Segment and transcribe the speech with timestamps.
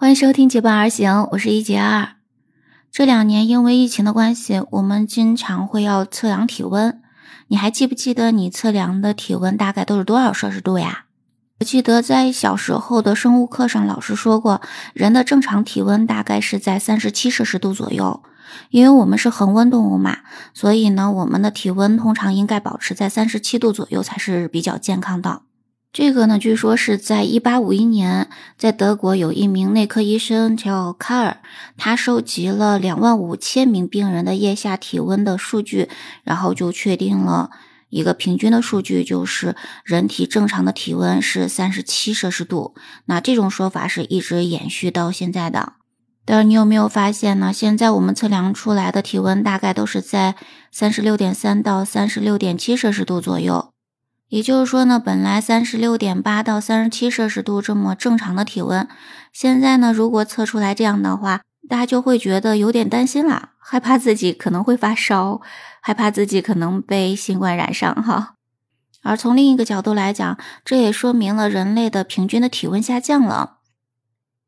[0.00, 2.16] 欢迎收听结伴而行，我是一杰二。
[2.90, 7.02] 这两年因为疫情的关系，我们经常会要测量体温。
[7.48, 11.04] 你还记不记得你测量的体温大概都是多少摄氏度呀？
[11.58, 14.62] 我记得在小时候的生物课上，老师说过，
[14.94, 18.22] 人的正常体温大概是在三十七摄氏度左右。
[18.70, 20.20] 因为我们是恒温动物嘛，
[20.54, 25.42] 所以呢，我们的体温通常应该保持在三十七度左右才是比较健康的。
[25.92, 31.38] 这个呢，据说是在一八五一年，在德国有一名内科医生叫卡尔，
[31.76, 35.88] 他收集了两万五千名病人的腋下体温的数据，
[36.22, 37.50] 然后就确定了
[37.88, 42.76] 一个平均的数据，就是人体正常的体温是三十七摄氏度。
[43.06, 45.72] 那这种说法是一直延续到现在的。
[46.24, 47.52] 但是你有没有发现呢？
[47.52, 50.36] 现在我们测量出来的体温大概都是在
[50.70, 53.72] 三十六点三到三十六点七摄氏度左右。
[54.30, 58.86] 也就是说呢，本来三十六点八到三十七摄氏度这么正常的体温，
[59.32, 65.40] 现在呢，如果测出来这样的话，大家就会觉得有点担心啦，害怕自己可能会发烧，
[65.80, 68.34] 害怕自己可能被新冠染上哈。
[69.02, 73.56] 而从另一个角度来讲，这也说明了人类的平均的体温下降了。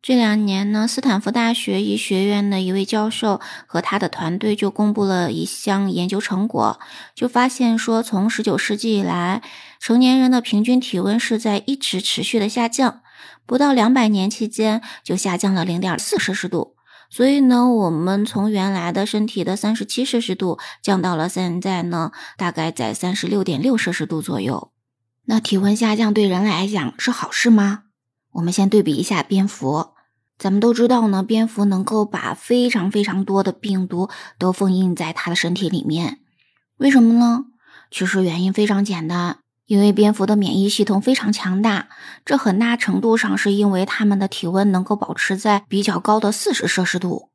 [0.02, 6.80] 这两年呢，斯坦福大学医学院的一位教授和他的团队就公布了一项研究成果，
[7.14, 9.42] 就发现说，从十九世纪以来，
[9.78, 13.00] 成年人的平均体温是在一直持续的下降，
[13.46, 16.74] 不到两百年期间就下降了零点四摄氏度。
[17.08, 24.72] 所以呢，我们从原来的身体的三十七摄氏度降到了现在呢，大概在三十六点六摄氏度左右。
[25.26, 27.84] 那体温下降对人来讲是好事吗？
[28.32, 29.91] 我们先对比一下蝙蝠。
[30.42, 34.08] 咱们都知道呢，蝙蝠能够把非常非常多的病毒
[34.40, 36.18] 都封印在它的身体里面，
[36.78, 37.44] 为什么呢？
[37.92, 41.90] 其实原因非常简单，因为蝙蝠的免疫系统非常强大，
[42.24, 47.28] 这很大程度上是因为它们的体温能够保持在比较高的四十摄氏度。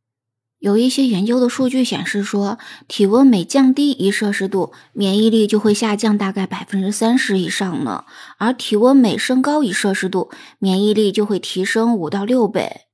[0.60, 2.58] 有一些研究的数据显示说，
[2.90, 8.04] 体温每降低一摄氏度，免疫力就会下降大概百分之三十以上呢；
[8.38, 10.30] 而体温每升高一摄氏度，
[10.60, 12.87] 免疫力就会提升五到六倍。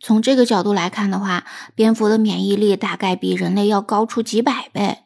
[0.00, 1.44] 从这个角度来看的话，
[1.74, 4.98] 蝙蝠的免疫力大概比人类要高出几百倍，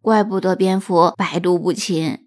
[0.00, 2.26] 怪不得蝙蝠百毒不侵。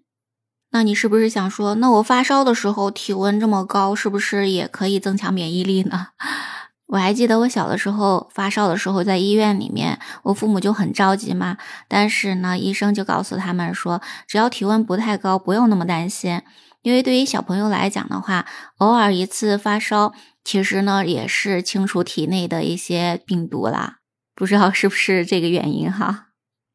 [0.70, 6.08] 那你是不是想说，那我发烧的时候体温这么高，是不是也可以增强免疫力呢？
[6.88, 11.56] 我还记得我小的时候发烧的时候，在医院里面，我父母就很着急嘛。
[11.88, 16.42] 但是呢，医生就告诉他们说，只要体温不太高，不用那么担心。
[16.82, 18.44] 因为对于小朋友来讲的话，
[18.78, 20.12] 偶尔一次发烧。
[20.44, 23.96] 其实呢，也是清除体内的一些病毒啦，
[24.36, 26.26] 不知道是不是这个原因哈。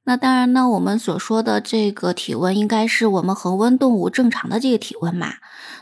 [0.05, 5.35] 那当然呢，我们所说的这个体温，应该是我们恒温动物正常的这个体温嘛。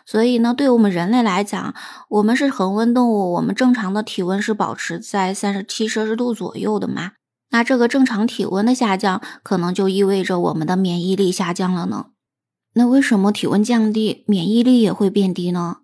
[0.06, 1.74] 所以呢，对我们人类来讲，
[2.09, 7.14] 我们是恒温动物，我们正常的体温是保持在三十七摄氏度左右的嘛。
[7.52, 12.08] 那这个正常体温的下降，可能就意味着我们的免疫力下降了呢。
[12.74, 15.78] 那为什么体温降低，免疫力也会变低呢？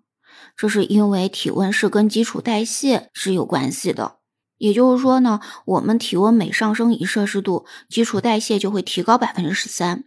[0.56, 4.16] 这是因为体温是跟基础代谢是有关系的，
[4.58, 10.04] 也就是说呢，我们体温每上升一摄氏度，基础代谢就会提高百分之十三。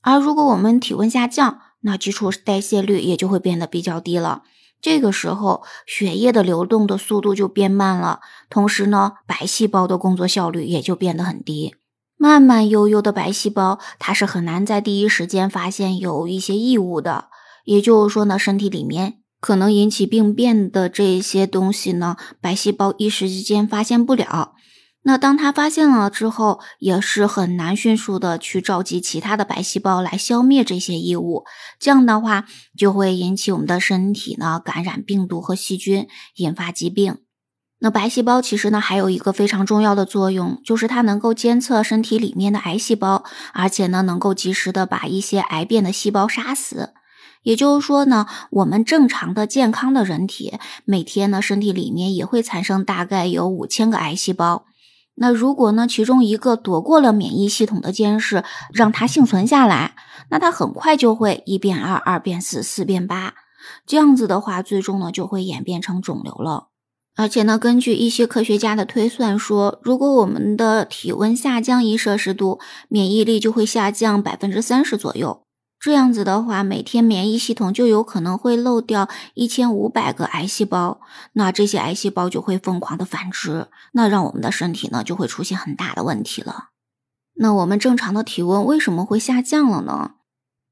[0.00, 4.42] 而如果我们体温下降，那基础代谢率也就会变得比较低了。
[4.80, 11.74] 这个时候，血液的流动的速度就变慢了，同时呢，白细胞的工作效率也就变得很低。
[12.16, 17.28] 慢慢悠悠的白细胞，它是很难在第一时间发现有一些异物的。
[17.64, 19.19] 也就是说呢，身体里面。
[19.40, 24.52] 可能引起病变的这些东西呢，白细胞一时之间发现不了。
[25.02, 31.44] 那当它发现了之后，也是很难迅速的去召集其他的白细胞来消灭这些异物。
[31.78, 32.44] 这样的话，
[32.76, 37.16] 就会引起我们的身体呢感染病毒和细菌，引发疾病。
[37.78, 43.24] 那白细胞其实呢还有一个非常重要的作用，就是它能够监测身体里面的癌细胞，
[43.54, 46.90] 而且呢能够及时的把一些癌变的细胞杀死。
[47.42, 54.66] 也就是说呢，我们正常的健康的人体每天呢，身体里面也会产生大概有五千个癌细胞。
[55.16, 58.42] 那如果呢，其中一个躲过了免疫系统的监视，
[58.72, 59.94] 让它幸存下来，
[60.30, 63.34] 那它很快就会一变二，二变四，四变八。
[63.86, 66.68] 这样子的话，最终呢就会演变成肿瘤了。
[67.16, 75.42] 而且呢，根据一些科学家的推算说，如果我们的体温下降一摄氏度，免疫力就会下降百分之三十左右。
[75.80, 81.00] 这样子的话，每天免疫系统就有可能会漏掉一千五百个癌细胞，
[81.32, 86.68] 那这些癌细胞就会疯狂的繁殖，那让我们的身体呢就会出现很大的问题了。
[87.36, 90.16] 那我们正常的体温为什么会下降了呢？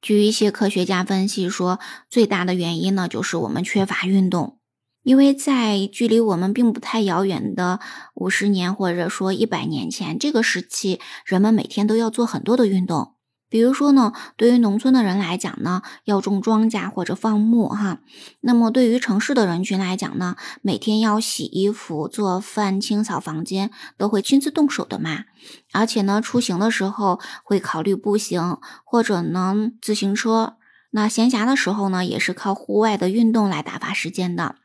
[0.02, 1.81] 据一些科学家分析说，
[2.11, 4.58] 最大的原因呢就是我们缺乏运动。
[5.04, 7.81] 因为在距离我们并不太遥远的
[8.14, 13.14] 五十年或者说一百年前这个时期，人们每天都要做很多的运动。
[13.48, 17.98] 比如说呢，对于农村的人来讲呢，要种庄稼或者放牧哈。
[18.40, 25.24] 那么对于城市的人群来讲呢，每天要洗衣服、做饭、清扫房间，都会亲自动手的嘛。
[25.72, 30.56] 而且呢，出行的时候会考虑步行或者呢自行车。
[30.90, 34.56] 那闲暇的时候呢，也是靠户外的运动来打发时间的。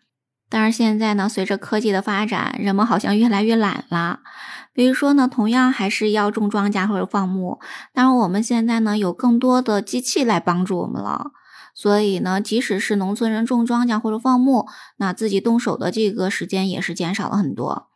[0.49, 4.19] 但是现在呢，随着科技的发展，人们好像越来越懒了。
[4.73, 7.59] 比如说呢，同样还是要种庄稼或者放牧，
[7.93, 11.31] 但是我们现在呢，有更多的机器来帮助我们了。
[11.75, 14.67] 所以呢，即使是农村人种庄稼或者放牧，
[14.97, 17.87] 那自己动手的这个时间也是减少了很多。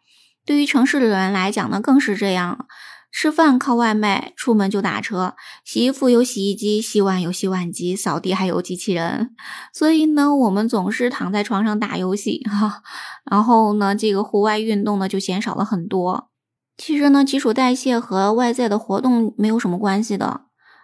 [0.46, 2.68] 对于城市的人来讲呢，更是这样。
[3.10, 9.32] 吃饭靠外卖，出门就打车，洗衣服有洗衣机，洗碗有洗碗机，扫地还有机器人。
[9.74, 12.84] 所以呢，我们总是躺在床上打游戏哈，
[13.32, 16.30] 然后呢，这个户外运动呢就减少了很多。
[16.78, 20.42] 其实呢，基础代谢和外在的活动没有什么关系的。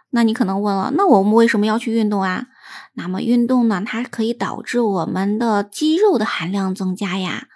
[0.10, 2.48] 那你可能问了，那我们为什么要去运动啊？
[2.96, 7.48] 那么运动呢，它可以导致我们的肌肉的含量增加呀。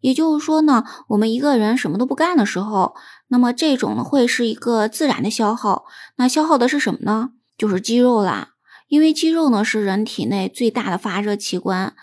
[0.00, 2.94] 也就是说呢，我们一个人什么都不干的时候，
[3.28, 5.84] 那么这种呢会是一个自然的消耗。
[6.16, 7.30] 那消耗的是什么呢？
[7.56, 8.50] 就是肌肉啦。
[8.88, 11.94] 因为肌肉呢是人体内最大的发热器官。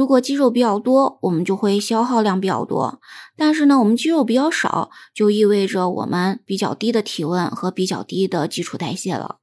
[0.00, 3.02] 如果肌肉比较多，我们就会消耗量比较多。
[3.36, 9.40] 但是呢，我们肌肉比较少，就意味着我们比较低的体温和比较低的基础代谢了。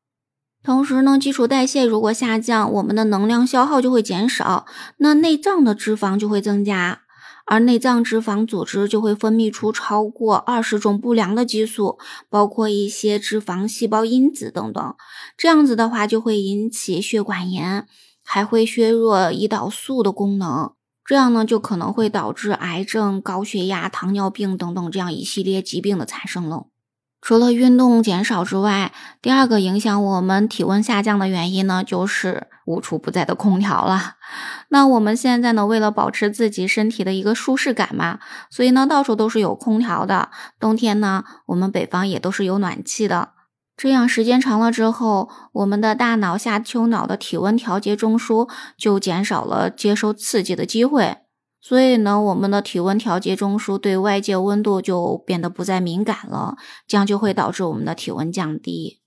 [0.63, 4.65] 同时呢，基础代谢如果下降，我们的能量消耗就会减少，
[4.97, 7.01] 那内脏的脂肪就会增加。
[7.45, 11.99] 而内脏脂肪组织就会分泌出超过二十种不良的激素，
[12.29, 14.95] 包括一些脂肪细胞因子等等。
[15.37, 17.87] 这样子的话，就会引起血管炎，
[18.29, 20.73] 还会削弱胰岛素的功能。
[21.05, 26.65] 这样呢，就可能会导致癌症、高血压、糖尿病等等这样一系列疾病的产生了。
[27.21, 28.91] 除了运动减少之外，
[29.21, 34.15] 第二个影响我们体温下降的原因呢，就是无处不在的空调了。
[34.69, 38.19] 那我们现在呢，为了保持自己身体的一个舒适感嘛，
[38.49, 40.29] 所以呢，到处都是有空调的。
[40.59, 43.29] 冬天呢，我们北方也都是有暖气的。
[43.77, 51.17] 这样时间长了之后，我们的大脑下丘脑的体温调节中枢就减少了接受刺激的机会。
[51.61, 56.55] 所以呢，我们的体温调节中枢对外界温度就变得不再敏感了，
[56.87, 59.01] 这样就会导致我们的体温降低。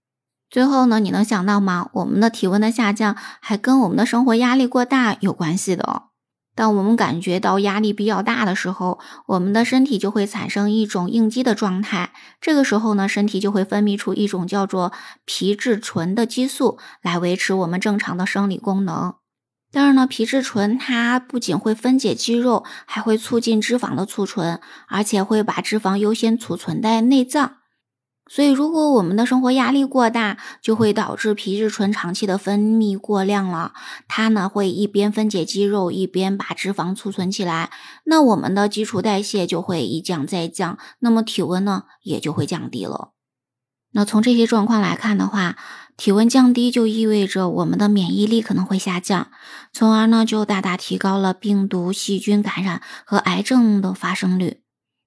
[0.49, 1.89] 最后呢，你能想到吗？
[1.95, 6.10] 我们的体温的下降还跟我们的生活压力过大有关系的。
[6.61, 12.13] 当我们感觉到压力比较大的时候，我们的身体就会产生一种应激的状态。
[12.39, 14.93] 这个时候呢，身体就会分泌出一种叫做
[15.25, 19.15] 皮质醇的激素，来维持我们正常的生理功能。
[19.73, 27.60] 但是呢，皮质醇它不仅会分解肌肉，还会促进脂肪的储存，而且会把脂肪优先储存在内脏。
[28.33, 33.73] 所以，如果我们的生活压力过大，就会导致皮质醇长期的分泌过量了。
[34.07, 37.73] 它呢会一边分解肌肉，一边把脂肪储存起来。
[38.05, 43.11] 那我们的基础代谢就会一降再降，那么体温呢也就会降低了。
[43.91, 45.57] 那从这些状况来看的话，
[45.97, 49.33] 体温降低就意味着我们的免疫力可能会下降，
[49.73, 54.61] 从而呢就大大提高了病毒、细菌感染和癌症的发生率。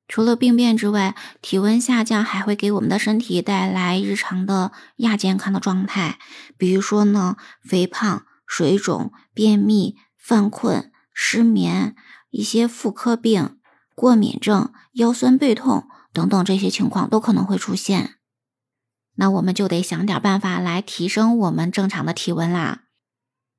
[0.08, 6.20] 除了病变之外，体温下降还会给我们的身体带来日常的亚健康的状态，
[6.58, 11.96] 比如说呢肥胖、水肿、便秘、犯困、失眠、
[12.30, 13.58] 一些妇科病、
[13.96, 18.16] 过敏症、腰酸背痛等等这些情况都可能会出现。
[19.16, 22.83] 那我们就得想点办法来提升我们正常的体温啦。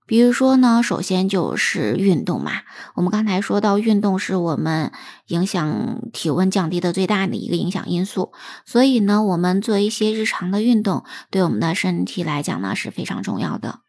[0.07, 2.53] 比如说呢，首先就是运动嘛。
[2.95, 4.93] 我们刚才说到，运动是我们
[5.29, 8.33] 影响体温降低的最大的一个影响因素。
[8.67, 13.81] 所以呢，我们做一些日常的运动，对我们的身体来讲呢是非常重要的。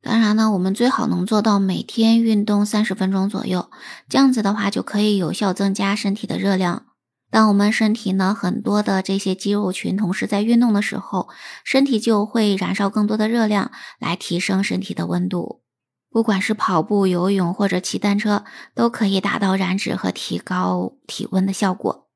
[0.00, 3.70] 当然呢，我们最好能做到每天运动三十分钟左右，
[4.08, 6.86] 这样子的话就可以有效增加身体的热量。
[7.34, 11.28] 当我们身体呢很多的这些肌肉群同时在运动的时候，
[11.64, 15.64] 身体就会燃烧更多的热量来提升身体的温度。
[16.12, 22.06] 不管是跑步、游泳或者骑单车，都可以达到燃脂和提高体温的效果。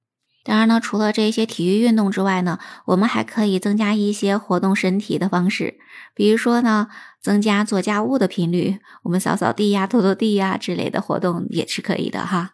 [0.44, 5.80] 当然呢，除了这些体育运动之外呢，我们还可以增加一些活动身体的方式，
[6.14, 6.86] 比如说呢，
[7.20, 12.52] 增加做家务的频率，我们扫扫地呀、拖拖地呀之类的活动也是可以的哈。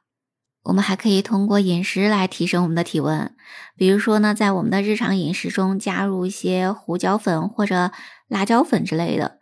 [0.65, 3.37] 我们还可以通过饮食来提升我们的体温，
[3.77, 7.93] 比如说呢，在我们的日常饮食中加入一些胡椒粉或者
[8.29, 9.39] 辣椒粉之类的。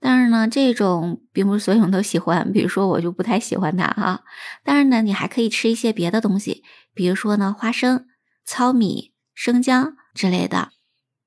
[0.00, 4.22] 但是呢，这种并不是所有人都喜欢，比如说我就不太喜欢它哈。
[4.64, 6.64] 当然呢，你还可以吃一些别的东西，
[6.94, 8.06] 比如说呢，花生、
[8.44, 10.70] 糙米、生姜之类的。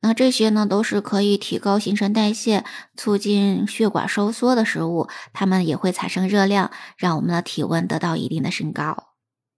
[0.01, 2.65] 那这些呢，都是可以提高新陈代谢、
[2.97, 9.14] 促进血管收缩的食物，它们也会产生热量，让我们的体温得到一定的升高。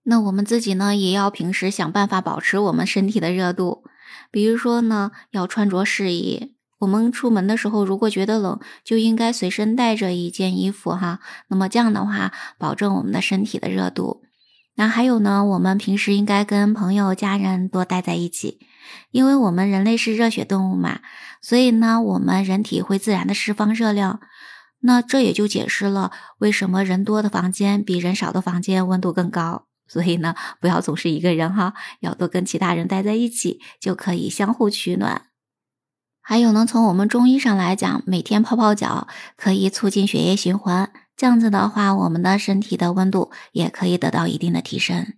[0.10, 3.84] 那我们自己呢，也要平时想办法保持我们身体的热度，
[4.32, 6.56] 比如说呢，要穿着适宜。
[6.80, 11.20] 我们出门的时候，如果觉得冷，就应该随身带着一件衣服哈。
[11.50, 14.22] 那么这样的话，保证我们的身体的热度。
[14.76, 18.60] 那还有呢，我们平时应该跟朋友、家人多待在一起，
[19.12, 21.02] 因为我们人类是热血动物嘛，
[21.42, 24.22] 所以呢，我们人体会自然的释放热量。
[24.80, 29.67] 那这也就解释了为什么人多的房间比人少的房间温度更高。
[29.88, 35.28] 所以呢，不要总是一个人哈，要多跟其他人待在一起，就可以相互取暖。
[36.22, 45.14] 还有呢，从我们中医上来讲，每天泡泡脚可以促进血液循环，这样子的话，我们的身体的温度也可以得到一定的提升。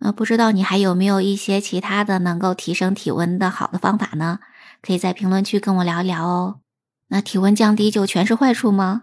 [0.00, 4.38] 那，不知道你还有没有一些其他的能够提升体温的好的方法呢？
[4.80, 6.60] 可以在评论区跟我聊一聊哦。
[7.08, 9.02] 那体温降低就全是坏处吗？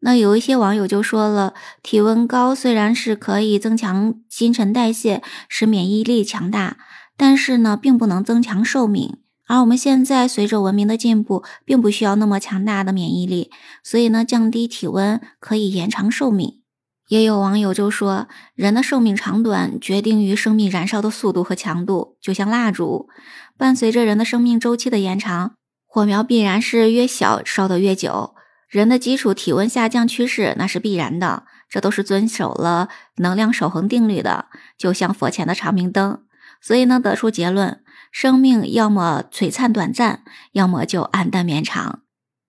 [0.00, 6.76] 那有一些网友就说了，体温高虽然是可以增强新陈代谢，使免疫力强大，
[7.16, 9.16] 但是呢，并不能增强寿命。
[9.48, 13.50] 而我们现在随着文明的进步，并不需要那么强大的免疫力，
[13.82, 16.60] 所以呢，降低体温可以延长寿命。
[17.08, 23.08] 也有网友就说，人的寿命长短决定于生命燃烧的速度和强度，就像蜡烛，
[23.56, 25.54] 伴随着人的生命周期的延长，
[25.86, 28.34] 火苗必然是越小烧得越久。
[28.68, 34.46] 人的基础体温下降趋势那是必然的，这都是遵守了能量守恒定律的，
[34.76, 36.22] 就像佛前的长明灯。
[36.60, 37.82] 所以呢，得出结论。
[38.10, 40.22] 生命要么璀璨短暂，
[40.52, 42.00] 要么就暗淡绵长。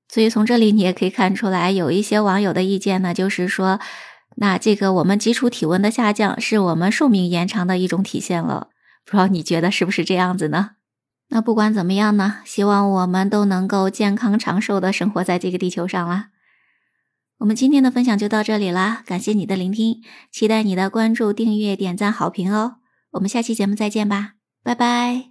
[0.07, 3.79] 所以从这里你也可以看出来，有一些网友的意见呢，就是说，
[4.37, 8.69] 那这个我们基础体温的下降是我们寿命延长的一种体现了。
[9.05, 10.71] 不知道你觉得是不是这样子呢？
[11.29, 16.29] 那不管怎么样呢，希望我们都能够健康长寿的生活在这个地球上啦。
[17.37, 22.77] 我们今天的分享就到这里啦，感谢你的聆听，期待你的关注、订阅、点赞、好评哦。
[23.11, 24.33] 我们下期节目再见吧，
[24.63, 25.28] 拜拜。